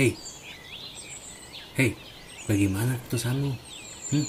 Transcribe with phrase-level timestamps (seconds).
[0.00, 0.16] Hei,
[1.76, 1.92] hei,
[2.48, 3.52] bagaimana keputusanmu?
[4.08, 4.26] Hmm?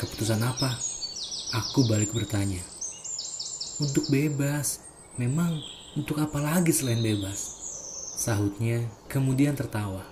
[0.00, 0.80] Keputusan apa?
[1.60, 2.64] Aku balik bertanya.
[3.84, 4.80] Untuk bebas,
[5.20, 5.60] memang
[5.92, 7.36] untuk apa lagi selain bebas?
[8.16, 8.80] Sahutnya,
[9.12, 10.08] kemudian tertawa.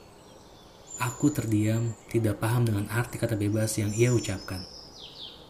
[1.00, 4.60] Aku terdiam, tidak paham dengan arti kata bebas yang ia ucapkan.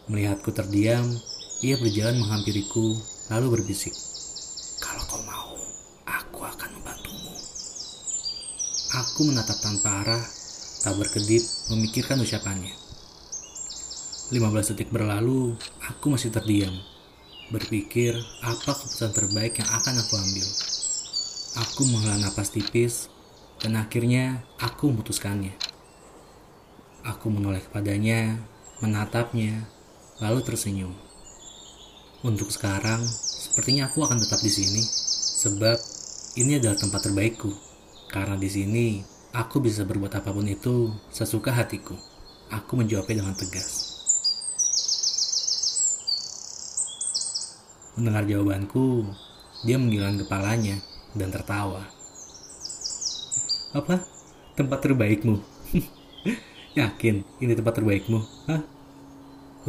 [0.07, 1.03] Melihatku terdiam,
[1.67, 2.95] ia berjalan menghampiriku,
[3.27, 3.91] lalu berbisik.
[4.79, 5.59] Kalau kau mau,
[6.07, 7.35] aku akan membantumu.
[8.91, 10.25] Aku menatap tanpa arah,
[10.83, 12.75] tak berkedip memikirkan ucapannya.
[14.35, 16.75] 15 detik berlalu, aku masih terdiam,
[17.55, 20.49] berpikir apa keputusan terbaik yang akan aku ambil.
[21.63, 23.07] Aku menghela napas tipis,
[23.63, 25.55] dan akhirnya aku memutuskannya.
[27.07, 28.43] Aku menoleh kepadanya,
[28.83, 29.71] menatapnya,
[30.19, 30.99] lalu tersenyum.
[32.27, 34.83] Untuk sekarang, sepertinya aku akan tetap di sini,
[35.47, 35.79] sebab
[36.43, 37.70] ini adalah tempat terbaikku.
[38.11, 38.99] Karena di sini,
[39.31, 41.95] aku bisa berbuat apa pun itu sesuka hatiku.
[42.51, 43.87] Aku menjawabnya dengan tegas.
[47.95, 49.07] Mendengar jawabanku,
[49.63, 50.83] dia menggilang kepalanya
[51.15, 51.87] dan tertawa.
[53.79, 54.03] Apa?
[54.59, 55.39] Tempat terbaikmu?
[56.83, 58.19] Yakin ini tempat terbaikmu?
[58.51, 58.63] Hah?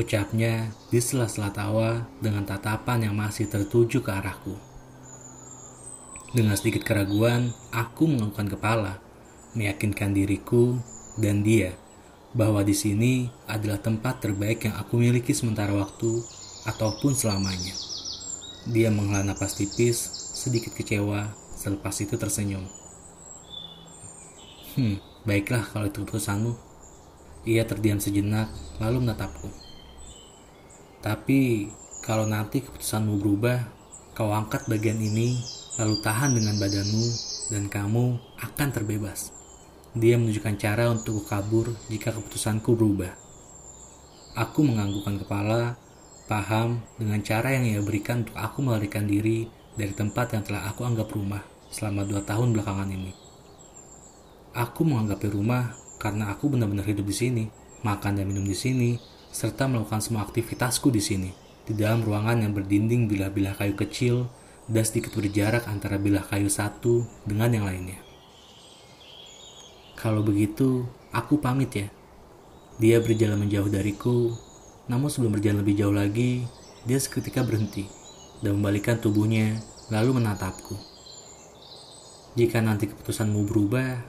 [0.01, 4.70] Ucapnya di sela-sela tawa dengan tatapan yang masih tertuju ke arahku.
[6.31, 9.03] Dengan sedikit keraguan, aku menganggukkan kepala,
[9.51, 10.79] meyakinkan diriku
[11.19, 11.75] dan dia
[12.31, 16.23] bahwa di sini adalah tempat terbaik yang aku miliki sementara waktu
[16.63, 17.75] ataupun selamanya.
[18.63, 19.99] Dia menghela napas tipis,
[20.31, 22.63] sedikit kecewa, selepas itu tersenyum.
[24.79, 26.55] Hmm, baiklah kalau itu keputusanmu.
[27.43, 28.47] Ia terdiam sejenak,
[28.79, 29.51] lalu menatapku.
[31.03, 31.67] Tapi,
[32.07, 33.67] kalau nanti keputusanmu berubah,
[34.15, 35.41] kau angkat bagian ini,
[35.79, 37.07] lalu tahan dengan badanmu,
[37.51, 39.31] dan kamu akan terbebas.
[39.91, 43.11] Dia menunjukkan cara untuk kabur jika keputusanku berubah.
[44.39, 45.75] Aku menganggukkan kepala,
[46.31, 50.87] paham dengan cara yang ia berikan untuk aku melarikan diri dari tempat yang telah aku
[50.87, 53.11] anggap rumah selama dua tahun belakangan ini.
[54.55, 55.63] Aku menganggapnya rumah
[55.99, 57.43] karena aku benar-benar hidup di sini,
[57.83, 58.95] makan dan minum di sini,
[59.31, 61.31] serta melakukan semua aktivitasku di sini,
[61.67, 64.27] di dalam ruangan yang berdinding bilah-bilah kayu kecil
[64.71, 67.99] dan sedikit berjarak antara bilah kayu satu dengan yang lainnya.
[69.99, 71.87] Kalau begitu, aku pamit ya.
[72.79, 74.33] Dia berjalan menjauh dariku,
[74.87, 76.47] namun sebelum berjalan lebih jauh lagi,
[76.87, 77.85] dia seketika berhenti
[78.41, 79.61] dan membalikkan tubuhnya
[79.93, 80.73] lalu menatapku.
[82.33, 84.01] Jika nanti keputusanmu berubah,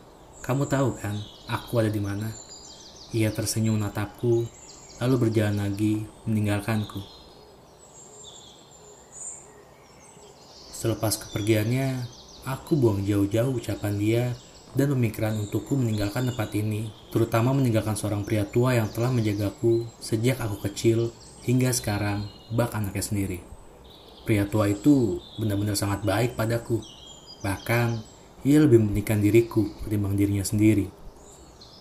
[0.46, 1.18] kamu tahu kan
[1.50, 2.30] aku ada di mana?
[3.12, 4.46] Ia tersenyum menatapku,
[5.02, 7.21] lalu berjalan lagi meninggalkanku.
[10.82, 12.10] Selepas kepergiannya,
[12.42, 14.24] aku buang jauh-jauh ucapan dia
[14.74, 20.42] dan pemikiran untukku meninggalkan tempat ini, terutama meninggalkan seorang pria tua yang telah menjagaku sejak
[20.42, 21.14] aku kecil
[21.46, 23.38] hingga sekarang, bak anaknya sendiri.
[24.26, 26.82] Pria tua itu benar-benar sangat baik padaku.
[27.46, 28.02] Bahkan,
[28.42, 30.90] ia lebih mementingkan diriku ketimbang dirinya sendiri.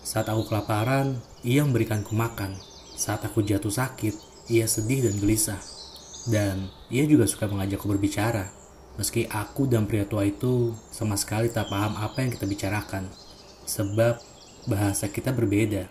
[0.05, 2.53] Saat aku kelaparan, ia memberikanku makan.
[2.93, 4.13] Saat aku jatuh sakit,
[4.53, 5.61] ia sedih dan gelisah.
[6.29, 8.60] Dan ia juga suka mengajakku berbicara
[8.99, 13.07] Meski aku dan pria tua itu sama sekali tak paham apa yang kita bicarakan,
[13.63, 14.19] sebab
[14.67, 15.87] bahasa kita berbeda.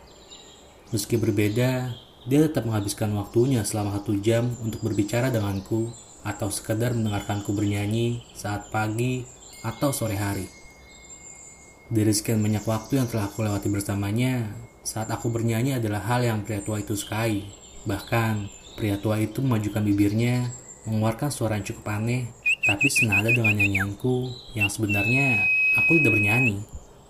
[0.92, 1.96] Meski berbeda,
[2.28, 5.88] dia tetap menghabiskan waktunya selama satu jam untuk berbicara denganku
[6.20, 9.24] atau sekedar mendengarkanku bernyanyi saat pagi
[9.64, 10.44] atau sore hari.
[11.88, 14.52] Dari sekian banyak waktu yang telah aku lewati bersamanya,
[14.84, 17.48] saat aku bernyanyi adalah hal yang pria tua itu sukai.
[17.88, 18.46] Bahkan,
[18.76, 20.52] pria tua itu memajukan bibirnya,
[20.84, 22.39] mengeluarkan suara yang cukup aneh
[22.70, 25.42] tapi senada dengan nyanyianku yang sebenarnya
[25.74, 26.62] aku tidak bernyanyi,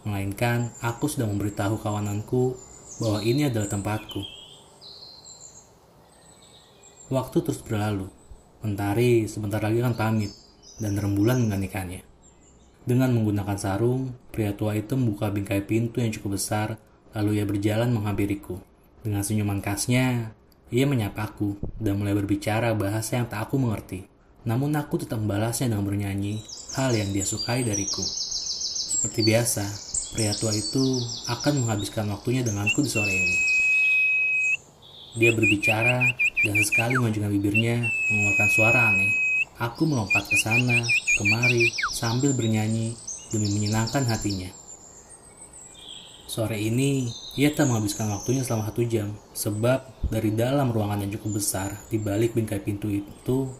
[0.09, 2.56] melainkan aku sudah memberitahu kawananku
[2.97, 4.25] bahwa ini adalah tempatku.
[7.12, 8.09] Waktu terus berlalu.
[8.65, 10.32] Mentari sebentar lagi akan pamit
[10.81, 12.09] dan rembulan menggantikannya.
[12.88, 16.80] Dengan menggunakan sarung, pria tua itu membuka bingkai pintu yang cukup besar,
[17.13, 18.56] lalu ia berjalan menghampiriku.
[19.04, 20.33] Dengan senyuman khasnya,
[20.72, 24.09] ia menyapaku dan mulai berbicara bahasa yang tak aku mengerti.
[24.48, 26.41] Namun aku tetap membalasnya dengan bernyanyi
[26.77, 28.01] hal yang dia sukai dariku.
[29.01, 29.65] Seperti biasa,
[30.16, 30.81] pria tua itu
[31.28, 33.39] akan menghabiskan waktunya denganku di sore ini.
[35.19, 36.07] Dia berbicara
[36.47, 39.13] dan sesekali mengajukan bibirnya mengeluarkan suara aneh.
[39.60, 40.89] Aku melompat ke sana,
[41.21, 42.97] kemari, sambil bernyanyi
[43.28, 44.48] demi menyenangkan hatinya.
[46.31, 51.42] Sore ini, ia tak menghabiskan waktunya selama satu jam, sebab dari dalam ruangan yang cukup
[51.42, 53.51] besar, di balik bingkai pintu itu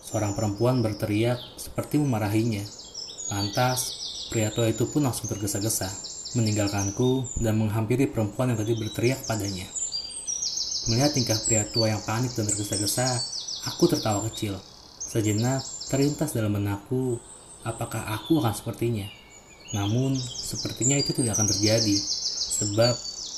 [0.00, 2.64] Seorang perempuan berteriak seperti memarahinya.
[3.30, 3.94] Lantas,
[4.32, 5.86] pria tua itu pun langsung tergesa-gesa,
[6.34, 9.68] meninggalkanku dan menghampiri perempuan yang tadi berteriak padanya.
[10.88, 13.06] Melihat tingkah pria tua yang panik dan tergesa-gesa,
[13.68, 14.56] aku tertawa kecil.
[14.98, 15.60] Sejenak
[15.92, 17.20] terlintas dalam benakku,
[17.62, 19.06] apakah aku akan sepertinya?
[19.70, 21.94] Namun, sepertinya itu tidak akan terjadi,
[22.58, 22.94] sebab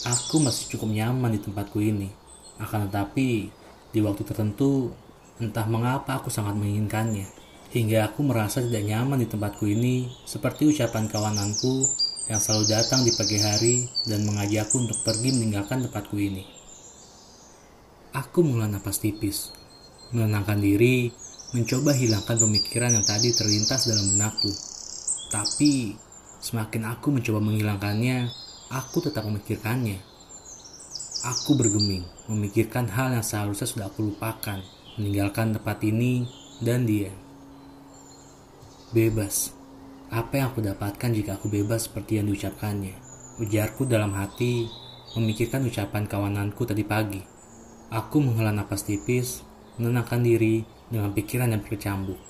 [0.09, 2.09] aku masih cukup nyaman di tempatku ini.
[2.57, 3.53] Akan tetapi,
[3.93, 4.93] di waktu tertentu,
[5.43, 7.27] entah mengapa aku sangat menginginkannya.
[7.75, 11.89] Hingga aku merasa tidak nyaman di tempatku ini, seperti ucapan kawananku
[12.31, 13.75] yang selalu datang di pagi hari
[14.07, 16.45] dan mengajakku untuk pergi meninggalkan tempatku ini.
[18.13, 19.51] Aku menghela napas tipis,
[20.13, 21.11] menenangkan diri,
[21.57, 24.53] mencoba hilangkan pemikiran yang tadi terlintas dalam benakku.
[25.33, 25.97] Tapi,
[26.43, 28.27] Semakin aku mencoba menghilangkannya,
[28.75, 30.03] aku tetap memikirkannya.
[31.23, 34.59] Aku bergeming, memikirkan hal yang seharusnya sudah aku lupakan,
[34.97, 36.29] meninggalkan tempat ini
[36.61, 37.13] dan dia.
[38.93, 39.57] Bebas.
[40.13, 42.93] Apa yang aku dapatkan jika aku bebas seperti yang diucapkannya?
[43.41, 44.69] Ujarku dalam hati,
[45.17, 47.25] memikirkan ucapan kawananku tadi pagi.
[47.89, 49.41] Aku menghela napas tipis,
[49.81, 52.21] menenangkan diri dengan pikiran yang berkecambuk.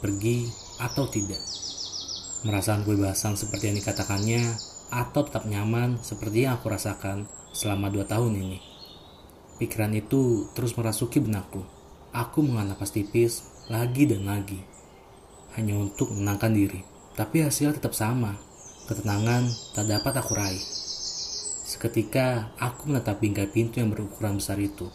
[0.00, 0.48] Pergi
[0.80, 1.40] atau tidak?
[2.46, 4.42] merasakan kebebasan seperti yang dikatakannya,
[4.94, 8.75] atau tetap nyaman seperti yang aku rasakan selama dua tahun ini.
[9.56, 11.64] Pikiran itu terus merasuki benakku.
[12.12, 14.60] Aku mengenal napas tipis lagi dan lagi,
[15.58, 16.80] hanya untuk menenangkan diri.
[17.16, 18.36] Tapi hasilnya tetap sama,
[18.88, 20.64] ketenangan tak dapat aku raih.
[21.66, 24.88] Seketika aku menatap bingkai pintu yang berukuran besar itu,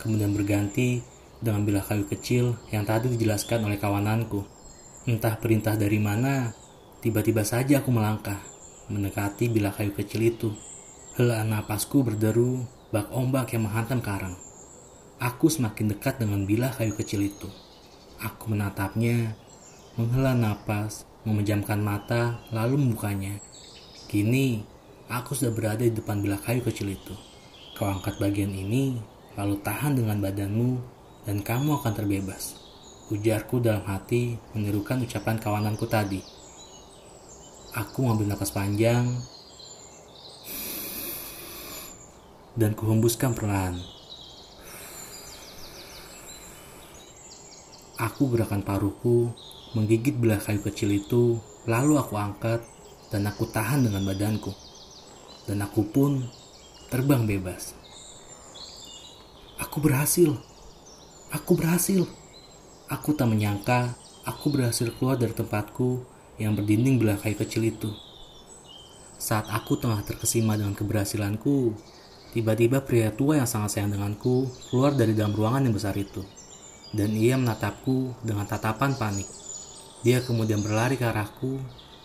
[0.00, 1.02] kemudian berganti
[1.38, 4.42] dengan bilah kayu kecil yang tadi dijelaskan oleh kawananku.
[5.06, 6.50] Entah perintah dari mana,
[7.06, 8.42] Tiba-tiba saja aku melangkah,
[8.90, 10.50] mendekati bilah kayu kecil itu.
[11.14, 12.66] Helaan napasku berderu,
[12.96, 14.32] bak ombak yang menghantam karang.
[15.20, 17.44] Aku semakin dekat dengan bilah kayu kecil itu.
[18.24, 19.36] Aku menatapnya,
[20.00, 23.36] menghela napas, memejamkan mata, lalu membukanya.
[24.08, 24.64] Kini,
[25.12, 27.12] aku sudah berada di depan bilah kayu kecil itu.
[27.76, 28.96] Kau angkat bagian ini,
[29.36, 30.80] lalu tahan dengan badanmu,
[31.28, 32.56] dan kamu akan terbebas.
[33.12, 36.24] Ujarku dalam hati menirukan ucapan kawananku tadi.
[37.76, 39.35] Aku ngambil nafas panjang
[42.56, 43.78] dan kuhembuskan perlahan.
[47.96, 49.32] Aku gerakan paruhku
[49.72, 52.64] menggigit belah kayu kecil itu, lalu aku angkat
[53.12, 54.52] dan aku tahan dengan badanku.
[55.46, 56.24] Dan aku pun
[56.90, 57.76] terbang bebas.
[59.62, 60.36] Aku berhasil.
[61.32, 62.04] Aku berhasil.
[62.88, 66.02] Aku tak menyangka aku berhasil keluar dari tempatku
[66.36, 67.94] yang berdinding belah kayu kecil itu.
[69.16, 71.72] Saat aku tengah terkesima dengan keberhasilanku,
[72.34, 76.24] tiba-tiba pria tua yang sangat sayang denganku keluar dari dalam ruangan yang besar itu.
[76.90, 79.28] Dan ia menatapku dengan tatapan panik.
[80.06, 81.58] Dia kemudian berlari ke arahku.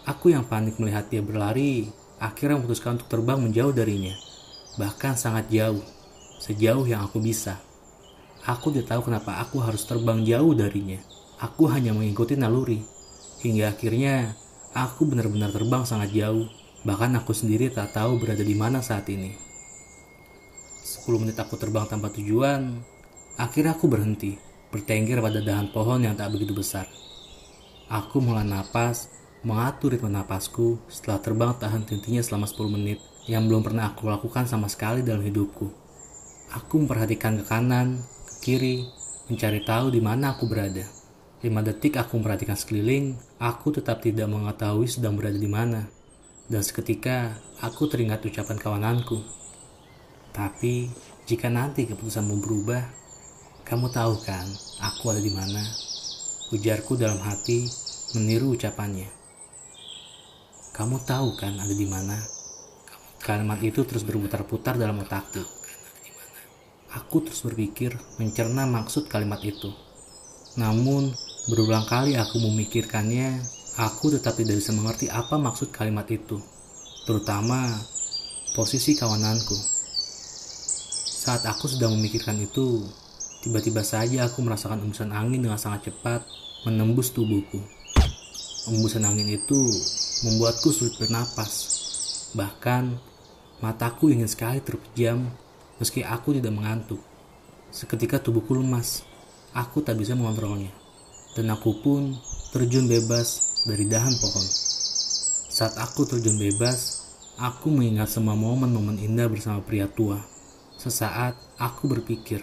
[0.05, 1.87] Aku yang panik melihat dia berlari,
[2.17, 4.17] akhirnya memutuskan untuk terbang menjauh darinya.
[4.81, 5.85] Bahkan sangat jauh,
[6.41, 7.61] sejauh yang aku bisa.
[8.49, 10.97] Aku tidak tahu kenapa aku harus terbang jauh darinya.
[11.37, 12.81] Aku hanya mengikuti naluri
[13.41, 14.37] Hingga akhirnya
[14.77, 16.45] aku benar-benar terbang sangat jauh.
[16.85, 19.33] Bahkan aku sendiri tak tahu berada di mana saat ini.
[21.01, 22.77] 10 menit aku terbang tanpa tujuan.
[23.33, 24.37] Akhirnya aku berhenti,
[24.69, 26.85] bertengger pada dahan pohon yang tak begitu besar.
[27.89, 29.09] Aku mulai napas,
[29.41, 34.45] mengatur ritme napasku setelah terbang tahan hentinya selama 10 menit yang belum pernah aku lakukan
[34.45, 35.73] sama sekali dalam hidupku.
[36.53, 38.85] Aku memperhatikan ke kanan, ke kiri,
[39.25, 40.85] mencari tahu di mana aku berada.
[41.41, 45.89] Lima detik aku memperhatikan sekeliling, aku tetap tidak mengetahui sedang berada di mana.
[46.45, 49.40] Dan seketika, aku teringat ucapan kawananku.
[50.31, 50.87] Tapi,
[51.27, 52.83] jika nanti keputusanmu berubah,
[53.67, 54.47] kamu tahu kan
[54.79, 55.63] aku ada di mana?
[56.55, 57.67] Ujarku dalam hati
[58.15, 59.07] meniru ucapannya.
[60.71, 62.19] Kamu tahu kan ada di mana?
[63.21, 65.43] Kalimat itu terus berputar-putar dalam otakku.
[66.91, 69.71] Aku terus berpikir mencerna maksud kalimat itu.
[70.59, 71.15] Namun,
[71.49, 73.41] Berulang kali aku memikirkannya,
[73.81, 76.37] aku tetap tidak bisa mengerti apa maksud kalimat itu,
[77.09, 77.65] terutama
[78.53, 79.80] posisi kawananku.
[81.21, 82.81] Saat aku sedang memikirkan itu,
[83.45, 86.25] tiba-tiba saja aku merasakan embusan angin dengan sangat cepat
[86.65, 87.61] menembus tubuhku.
[88.65, 89.69] Embusan angin itu
[90.25, 91.53] membuatku sulit bernapas.
[92.33, 92.97] Bahkan,
[93.61, 95.29] mataku ingin sekali terpejam
[95.77, 96.97] meski aku tidak mengantuk.
[97.69, 99.05] Seketika tubuhku lemas,
[99.53, 100.73] aku tak bisa mengontrolnya
[101.37, 102.17] dan aku pun
[102.49, 104.47] terjun bebas dari dahan pohon.
[105.53, 107.05] Saat aku terjun bebas,
[107.37, 110.30] aku mengingat semua momen-momen indah bersama pria tua.
[110.81, 112.41] Sesaat aku berpikir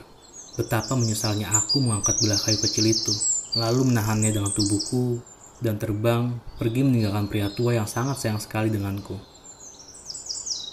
[0.55, 3.11] betapa menyesalnya aku mengangkat belah kayu kecil itu,
[3.59, 5.19] lalu menahannya dengan tubuhku
[5.59, 9.19] dan terbang pergi meninggalkan pria tua yang sangat sayang sekali denganku.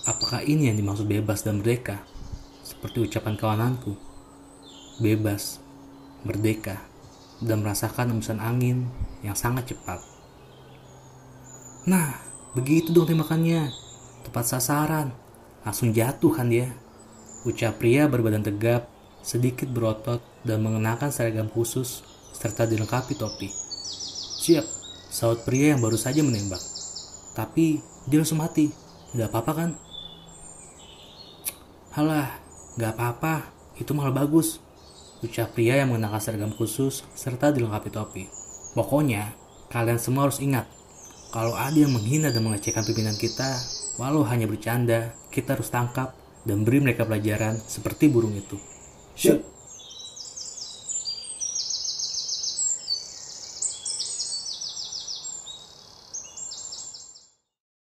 [0.05, 2.05] Apakah ini yang dimaksud bebas dan merdeka?
[2.61, 3.97] Seperti ucapan kawananku.
[5.01, 5.57] Bebas,
[6.21, 6.77] merdeka,
[7.41, 8.85] dan merasakan embusan angin
[9.25, 10.05] yang sangat cepat.
[11.89, 12.21] Nah,
[12.53, 13.73] begitu dong tembakannya.
[14.21, 15.09] Tepat sasaran.
[15.65, 16.84] Langsung jatuh kan dia.
[17.45, 18.89] Ucap pria berbadan tegap,
[19.21, 22.01] sedikit berotot, dan mengenakan seragam khusus,
[22.33, 23.53] serta dilengkapi topi.
[24.41, 24.65] Siap,
[25.13, 26.57] saut pria yang baru saja menembak.
[27.37, 28.73] Tapi dia langsung mati.
[29.13, 29.69] Tidak apa-apa kan?
[31.93, 32.33] Halah,
[32.81, 33.53] gak apa-apa.
[33.77, 34.57] Itu malah bagus.
[35.21, 38.25] Ucap pria yang mengenakan seragam khusus serta dilengkapi topi.
[38.73, 39.37] Pokoknya,
[39.69, 40.65] kalian semua harus ingat.
[41.29, 43.61] Kalau ada yang menghina dan mengecehkan pimpinan kita,
[44.01, 48.55] walau hanya bercanda, kita harus tangkap dan beri mereka pelajaran seperti burung itu.
[49.17, 49.54] Siap.